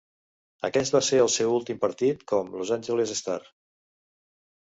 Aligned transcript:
Aquest 0.69 0.95
va 0.95 1.01
ser 1.07 1.19
el 1.23 1.29
seu 1.33 1.53
últim 1.57 1.81
partit 1.83 2.25
com 2.33 2.49
Los 2.55 2.73
Angeles 2.77 3.15
Stars. 3.21 3.53